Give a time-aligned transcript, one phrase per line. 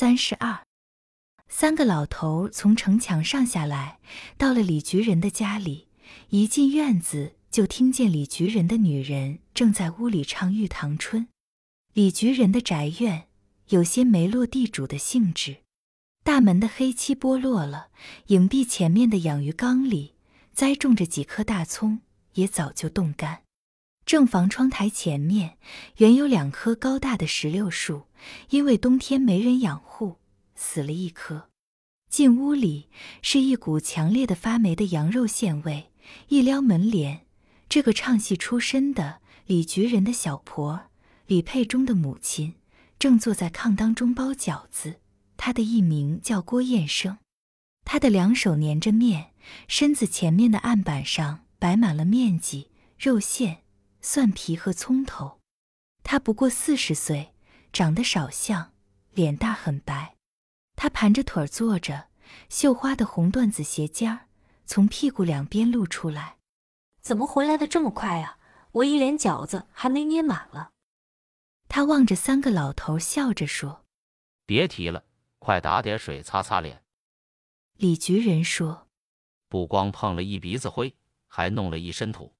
[0.00, 0.64] 三十二，
[1.48, 3.98] 三个老头从城墙上下来，
[4.36, 5.88] 到了李菊人的家里。
[6.28, 11.24] 一进院子，就听见李菊人的女人正在屋里唱《玉堂春》。
[11.94, 13.26] 李菊人的宅院
[13.70, 15.64] 有些没落地主的性质，
[16.22, 17.88] 大门的黑漆剥落了，
[18.28, 20.14] 影壁前面的养鱼缸里
[20.52, 22.02] 栽种着几棵大葱，
[22.34, 23.42] 也早就冻干。
[24.06, 25.58] 正房窗台前面
[25.96, 28.04] 原有两棵高大的石榴树，
[28.50, 30.16] 因为冬天没人养护，
[30.54, 31.50] 死了一棵。
[32.10, 32.88] 进屋里
[33.22, 35.92] 是一股强烈的发霉的羊肉馅味。
[36.28, 37.26] 一撩门帘，
[37.68, 40.88] 这个唱戏出身的李菊人的小婆
[41.26, 42.54] 李佩忠的母亲
[42.98, 45.00] 正坐在炕当中包饺子。
[45.36, 47.18] 她的艺名叫郭燕生，
[47.84, 49.32] 她的两手粘着面，
[49.66, 53.58] 身子前面的案板上摆满了面剂、肉馅。
[54.00, 55.40] 蒜皮和葱头，
[56.04, 57.34] 他不过四十岁，
[57.72, 58.72] 长得少像，
[59.12, 60.16] 脸大很白。
[60.76, 62.08] 他盘着腿坐着，
[62.48, 64.26] 绣花的红缎子鞋尖儿
[64.64, 66.36] 从屁股两边露出来。
[67.00, 68.38] 怎么回来的这么快啊？
[68.72, 70.72] 我一脸饺子还没捏满了。
[71.68, 73.84] 他望着三个老头，笑着说
[74.46, 75.04] ：“别提了，
[75.38, 76.84] 快打点水擦擦脸。”
[77.76, 78.88] 李局人说
[79.48, 80.94] ：“不光碰了一鼻子灰，
[81.26, 82.34] 还弄了一身土。”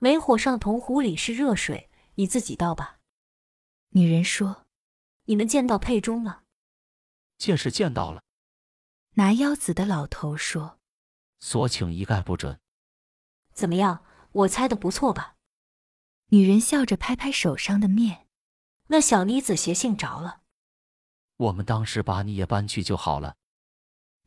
[0.00, 2.97] 煤火上铜壶里是热水，你自己倒吧。
[3.90, 4.66] 女人说
[5.24, 6.44] ：“你们见到佩中了
[7.38, 8.22] ？”“见是见到了。”
[9.14, 10.78] 拿腰子的老头说
[11.40, 12.60] ：“所请一概不准。
[13.52, 14.04] ”“怎么样？
[14.32, 15.36] 我猜的不错吧？”
[16.30, 18.28] 女人笑着拍拍手上的面
[18.88, 20.42] ：“那小妮子邪性着了。
[21.36, 23.36] ”“我们当时把你也搬去就好了。”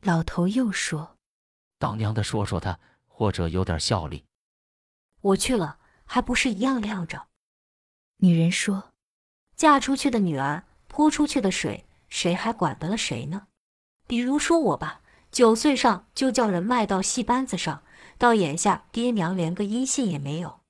[0.02, 1.16] 老头又说
[1.78, 4.26] ：“当娘的说说他，或者有点效力。”
[5.22, 7.28] 我去了，还不是一样晾着？
[8.16, 8.91] 女人说
[9.62, 13.46] ：“嫁出去的女儿泼出去的水，谁还管得了谁呢？
[14.08, 17.84] 比如说我吧，九岁上就叫人卖到戏班子上，
[18.18, 20.62] 到眼下爹娘连个音信也没有。”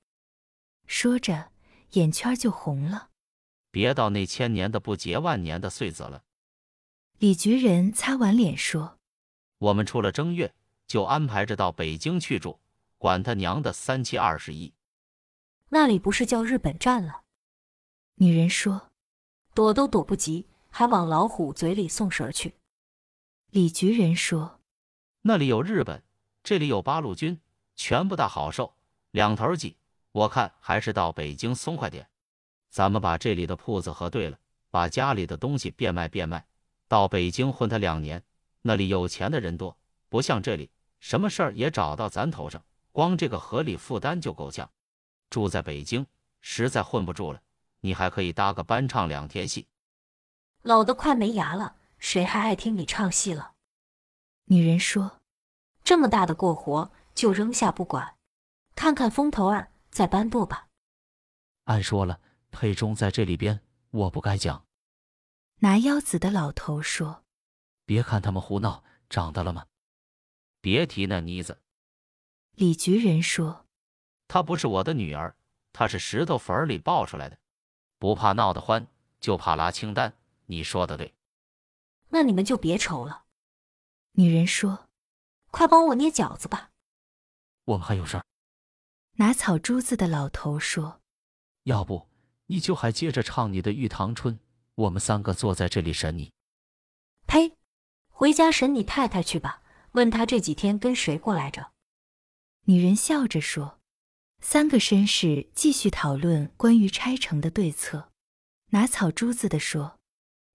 [0.85, 1.49] 说着，
[1.93, 3.09] 眼圈就红了。
[3.71, 6.21] 别到那千年的不结万年的岁子了。
[7.17, 8.99] 李局人擦完脸说
[9.57, 10.53] ：“我们出了正月，
[10.85, 12.59] 就安排着到北京去住。”
[13.01, 14.71] 管他娘的三七二十一，
[15.69, 17.22] 那里不是叫日本站了？
[18.15, 18.91] 女人说
[19.55, 22.53] ：“躲都躲不及，还往老虎嘴里送食去。”
[23.51, 24.59] 李局人说
[25.21, 26.03] ：“那里有日本，
[26.43, 27.39] 这里有八路军，
[27.75, 28.75] 全部大好受，
[29.11, 29.77] 两头挤。
[30.11, 32.07] 我看还是到北京松快点。
[32.69, 34.37] 咱们把这里的铺子核对了，
[34.69, 36.45] 把家里的东西变卖变卖，
[36.87, 38.23] 到北京混他两年。
[38.61, 39.77] 那里有钱的人多，
[40.09, 40.69] 不像这里，
[40.99, 42.63] 什么事儿也找到咱头上。”
[42.93, 44.69] 光这个合理负担就够呛，
[45.31, 46.05] 住在北京
[46.41, 47.41] 实在混不住了。
[47.83, 49.67] 你还可以搭个班唱两天戏。
[50.61, 53.55] 老的快没牙了，谁还爱听你唱戏了？
[54.45, 55.19] 女人说
[55.83, 58.17] ：“这么大的过活就扔下不管，
[58.73, 60.69] 看看风头儿再搬舵吧。”
[61.65, 63.59] 按说了，佩中在这里边，
[63.91, 64.65] 我不该讲。
[65.59, 67.25] 拿腰子的老头说
[67.85, 69.65] ：“别看他们胡闹，长大了吗？
[70.61, 71.61] 别提那妮子。”
[72.55, 73.65] 李局人说
[74.29, 75.35] ：“她不是我的女儿，
[75.73, 77.37] 她是石头缝里抱出来的，
[78.03, 78.85] 不怕闹得欢，
[79.21, 80.13] 就怕拉清单。
[80.47, 81.13] 你说的对，
[82.09, 83.23] 那你们就别愁了。”
[84.19, 84.89] 女人说
[85.51, 86.71] ：“快帮我捏饺子吧。”
[87.63, 88.25] 我们还有事儿。
[89.13, 90.99] 拿草珠子的老头说
[91.63, 92.09] ：“要不
[92.47, 94.35] 你就还接着唱你的《玉堂春》，
[94.75, 96.33] 我们三个坐在这里审你。”
[97.25, 97.55] 呸！
[98.09, 99.63] 回家审你太太去吧，
[99.93, 101.71] 问他这几天跟谁过来着。
[102.65, 103.79] 女人笑着说
[104.43, 108.11] ：“三个绅士继续讨论关于拆城的对策。”
[108.71, 109.99] 拿草珠子的说：“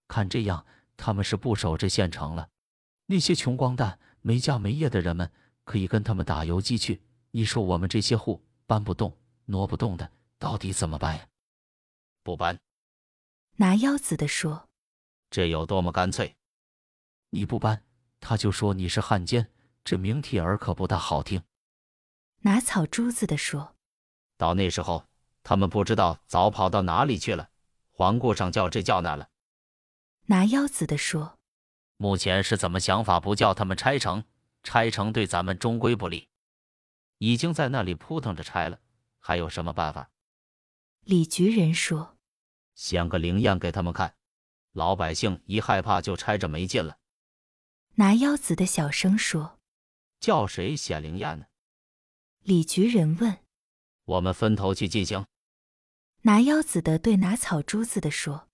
[0.07, 2.49] 看这样，他们是不守这县城了。
[3.07, 5.31] 那些穷光蛋、没家没业的人们，
[5.63, 7.01] 可以跟他们打游击去。
[7.31, 11.27] 你说我们这些户搬不动、挪不动的，到底怎么办呀？”
[12.23, 12.59] 不搬。
[13.55, 14.69] 拿腰子的说
[15.31, 16.35] ：“这有多么干脆？
[17.31, 17.83] 你不搬，
[18.19, 19.51] 他就说你是汉奸，
[19.83, 21.41] 这名帖儿可不大好听。”
[22.43, 23.75] 拿草珠子的说
[24.39, 25.05] ：“到那时候，
[25.43, 27.49] 他们不知道早跑到哪里去了，
[27.91, 29.27] 环顾上叫这叫那了。”
[30.27, 31.37] 拿腰子的说
[31.97, 33.19] ：“目前是怎么想法？
[33.19, 34.23] 不叫他们拆城，
[34.63, 36.29] 拆城对咱们终归不利。
[37.17, 38.79] 已经在那里扑腾着拆了，
[39.19, 40.09] 还有什么办法？”
[41.03, 42.17] 李局人说
[42.75, 44.15] ：“显个灵验给他们看，
[44.71, 46.97] 老百姓一害怕就拆着没劲了。”
[47.95, 49.59] 拿腰子的小声说
[50.21, 51.47] ：“叫谁显灵验呢？”
[52.43, 53.39] 李局人问
[54.09, 55.23] ：“我们分头去进行。”
[56.23, 58.47] 拿腰子的对拿草珠子的说：“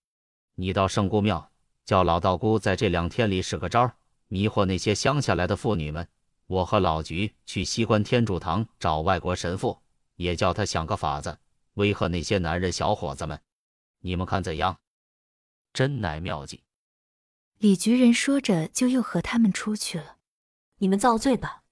[0.55, 1.51] 你到圣姑庙
[1.83, 3.91] 叫老道姑在这两天里使个招，
[4.27, 6.07] 迷惑那些乡下来的妇女们。
[6.47, 9.81] 我和老菊去西关天主堂找外国神父，
[10.15, 11.35] 也叫他想个法子
[11.73, 13.41] 威吓那些男人小伙子们。
[14.01, 14.77] 你们看怎样？
[15.73, 16.61] 真乃妙计。
[17.57, 20.17] 李局人说着，就又和他们出去了。
[20.77, 21.63] 你们造罪吧。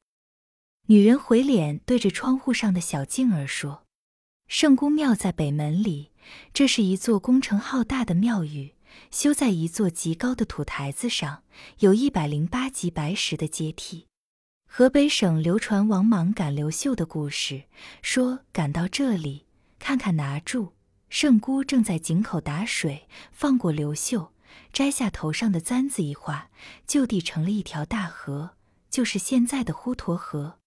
[0.87, 3.85] 女人回脸对着窗户上的小静儿说
[4.49, 6.11] ：“圣姑庙在北门里，
[6.53, 8.73] 这是一座工程浩大的庙宇，
[9.09, 11.43] 修在一座极高的土台子上，
[11.79, 14.07] 有一百零八级白石的阶梯。
[14.67, 17.63] 河北省流传王莽赶刘秀的故事，
[18.01, 19.45] 说赶到这里，
[19.79, 20.73] 看看拿住，
[21.07, 24.33] 圣姑正在井口打水，放过刘秀，
[24.73, 26.49] 摘下头上的簪子一划，
[26.85, 28.57] 就地成了一条大河，
[28.89, 30.59] 就是现在的滹沱河。”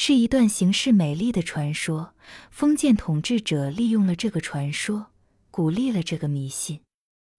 [0.00, 2.14] 是一段形式美丽的传说。
[2.52, 5.08] 封建统治者利用了这个传说，
[5.50, 6.82] 鼓励了这个迷信。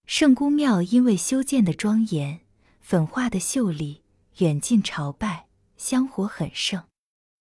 [0.06, 2.40] 圣姑庙因为修建的庄严、
[2.82, 4.02] 粉画的秀丽，
[4.40, 5.46] 远近朝拜，
[5.78, 6.84] 香火很盛。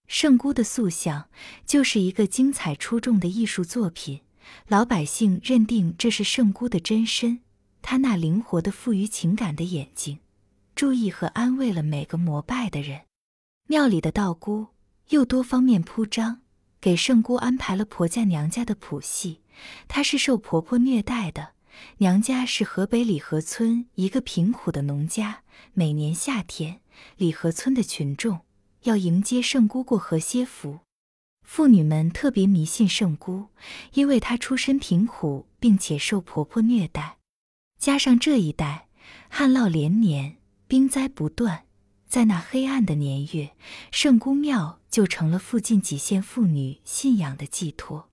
[0.07, 1.27] 圣姑的塑像
[1.65, 4.21] 就是一个精彩出众的艺术作品，
[4.69, 7.41] 老百姓认定这是圣姑的真身。
[7.81, 10.19] 她那灵活的、富于情感的眼睛，
[10.73, 13.01] 注意和安慰了每个膜拜的人。
[13.67, 14.67] 庙里的道姑。
[15.09, 16.41] 又多方面铺张，
[16.79, 19.41] 给圣姑安排了婆家娘家的谱系。
[19.87, 21.53] 她是受婆婆虐待的，
[21.97, 25.43] 娘家是河北李河村一个贫苦的农家。
[25.73, 26.81] 每年夏天，
[27.17, 28.41] 李河村的群众
[28.83, 30.79] 要迎接圣姑过河歇福。
[31.41, 33.47] 妇女们特别迷信圣姑，
[33.93, 37.17] 因为她出身贫苦，并且受婆婆虐待，
[37.79, 38.87] 加上这一代
[39.27, 41.65] 旱涝连年，冰灾不断。
[42.09, 43.51] 在那黑暗的年月，
[43.91, 48.09] 圣姑庙就成了附近几县妇女信仰的寄托。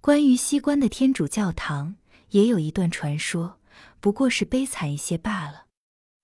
[0.00, 1.94] 关于西关的天主教堂，
[2.30, 3.60] 也有一段传说，
[4.00, 5.66] 不过是悲惨一些罢了。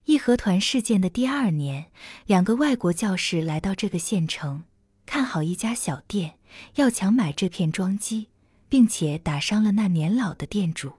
[0.06, 1.92] 义和团事件的第二年，
[2.26, 4.64] 两个外国教士来到这个县城，
[5.06, 6.40] 看好一家小店，
[6.74, 8.26] 要强买这片庄基，
[8.68, 10.94] 并且打伤了那年老的店主。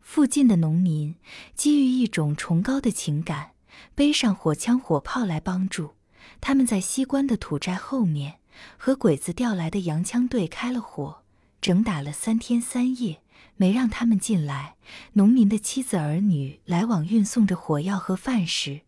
[0.00, 1.14] 附近的农民
[1.54, 3.53] 基于一种崇高的情感。
[3.94, 5.94] 背上火枪火炮来帮助，
[6.40, 8.40] 他们在西关的土寨后面
[8.76, 11.22] 和鬼子调来的洋枪队开了火，
[11.60, 13.22] 整打了三天三夜，
[13.56, 14.76] 没让他们进来。
[15.14, 18.82] 农民的妻子儿女来往运送着火药和饭食。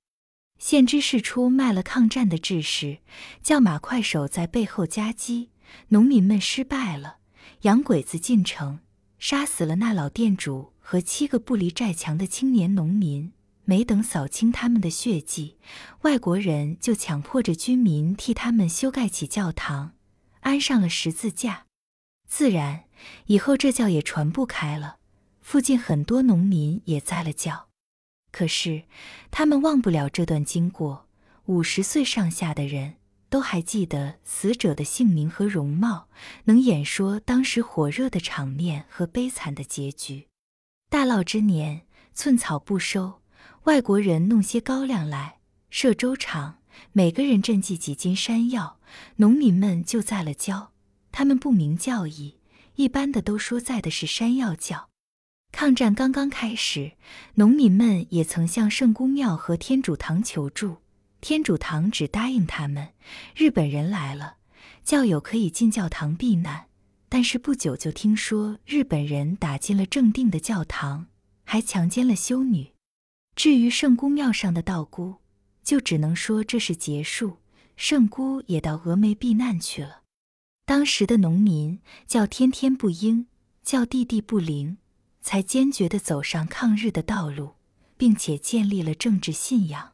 [0.59, 2.99] 县知事出卖了抗战的志士，
[3.43, 5.51] 叫马快手在背后夹击。
[5.89, 7.19] 农民们失败了，
[7.63, 8.79] 洋鬼子进城，
[9.19, 13.33] 杀死了那老店主和七个不离寨墙的青年农民。
[13.67, 15.59] 没等扫清他们的血迹，
[16.03, 19.93] 外国人就强迫着居民替他们修盖起教堂，
[20.41, 21.67] 安上了十字架。
[22.29, 22.85] 自然，
[23.27, 24.99] 以后这教也传不开了。
[25.41, 27.69] 附近很多农民也栽了教，
[28.31, 28.85] 可是
[29.31, 31.09] 他们忘不了这段经过。
[31.47, 32.95] 五十岁上下的人
[33.29, 36.09] 都还记得死者的姓名和容貌，
[36.45, 40.29] 能演说当时火热的场面和悲惨的结局。
[40.89, 43.21] 大涝之年，寸草不收。
[43.67, 45.39] 外国人弄些高粱来
[45.71, 46.59] 设粥厂，
[46.93, 48.79] 每个人赈济几斤山药，
[49.17, 50.71] 农民们就栽了椒。
[51.11, 52.39] 他们不明教义，
[52.77, 54.91] 一般的都说栽的是山药教。
[55.51, 56.93] 抗战刚刚开始，
[57.35, 60.77] 农民们也曾向圣公庙和天主堂求助，
[61.21, 62.91] 天主堂只答应他们，
[63.35, 64.37] 日本人来了，
[64.85, 66.67] 教友可以进教堂避难。
[67.09, 71.07] 但是不久就听说日本人打进了正定的教堂，
[71.43, 72.76] 还强奸了修女。
[73.37, 75.17] 至于圣姑庙上的道姑，
[75.63, 77.37] 就只能说这是结束。
[77.77, 80.01] 圣姑也到峨眉避难去了。
[80.65, 83.27] 当时的农民叫天天不应，
[83.63, 84.79] 叫地地不灵，
[85.21, 87.57] 才坚决地走上抗日的道路，
[87.99, 89.93] 并且建立了政治信仰。